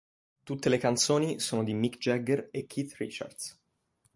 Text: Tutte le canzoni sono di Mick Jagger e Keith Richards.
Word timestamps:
Tutte 0.43 0.67
le 0.67 0.79
canzoni 0.79 1.39
sono 1.39 1.63
di 1.63 1.75
Mick 1.75 1.99
Jagger 1.99 2.47
e 2.49 2.65
Keith 2.65 2.95
Richards. 2.95 3.59